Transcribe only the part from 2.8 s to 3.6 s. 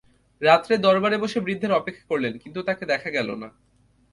দেখা গেল না।